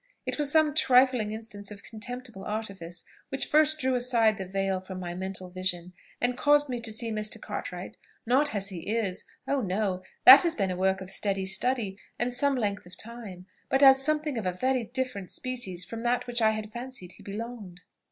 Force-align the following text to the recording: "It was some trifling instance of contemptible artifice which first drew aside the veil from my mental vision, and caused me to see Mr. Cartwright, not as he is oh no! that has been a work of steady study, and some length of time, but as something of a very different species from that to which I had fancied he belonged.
"It 0.25 0.39
was 0.39 0.51
some 0.51 0.73
trifling 0.73 1.31
instance 1.31 1.69
of 1.69 1.83
contemptible 1.83 2.43
artifice 2.43 3.05
which 3.29 3.45
first 3.45 3.77
drew 3.77 3.93
aside 3.93 4.37
the 4.39 4.47
veil 4.47 4.79
from 4.79 4.99
my 4.99 5.13
mental 5.13 5.51
vision, 5.51 5.93
and 6.19 6.35
caused 6.35 6.69
me 6.69 6.79
to 6.79 6.91
see 6.91 7.11
Mr. 7.11 7.39
Cartwright, 7.39 7.97
not 8.25 8.55
as 8.55 8.69
he 8.69 8.89
is 8.89 9.25
oh 9.47 9.61
no! 9.61 10.01
that 10.25 10.41
has 10.41 10.55
been 10.55 10.71
a 10.71 10.75
work 10.75 11.01
of 11.01 11.11
steady 11.11 11.45
study, 11.45 11.99
and 12.17 12.33
some 12.33 12.55
length 12.55 12.87
of 12.87 12.97
time, 12.97 13.45
but 13.69 13.83
as 13.83 14.01
something 14.03 14.39
of 14.39 14.47
a 14.47 14.53
very 14.53 14.85
different 14.85 15.29
species 15.29 15.85
from 15.85 16.01
that 16.01 16.21
to 16.21 16.25
which 16.25 16.41
I 16.41 16.49
had 16.53 16.73
fancied 16.73 17.11
he 17.11 17.21
belonged. 17.21 17.81